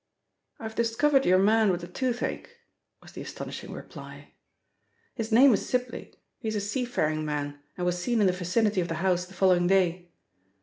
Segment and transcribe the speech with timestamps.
[0.57, 2.49] "I've discovered your man with the tooth ache,"
[3.03, 4.33] was the astonishing reply.
[5.13, 8.81] "His name is Sibly; he is a seafaring man, and was seen in the vicinity
[8.81, 10.09] of the house the following day.